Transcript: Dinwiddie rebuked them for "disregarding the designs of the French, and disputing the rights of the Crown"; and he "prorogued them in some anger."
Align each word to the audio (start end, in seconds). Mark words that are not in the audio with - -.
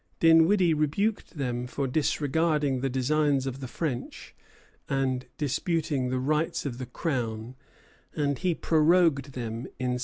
Dinwiddie 0.19 0.73
rebuked 0.73 1.37
them 1.37 1.67
for 1.67 1.85
"disregarding 1.85 2.81
the 2.81 2.89
designs 2.89 3.45
of 3.45 3.59
the 3.59 3.67
French, 3.67 4.33
and 4.89 5.27
disputing 5.37 6.09
the 6.09 6.17
rights 6.17 6.65
of 6.65 6.79
the 6.79 6.87
Crown"; 6.87 7.53
and 8.15 8.39
he 8.39 8.55
"prorogued 8.55 9.33
them 9.33 9.67
in 9.77 9.89
some 9.89 9.89
anger." 9.89 9.99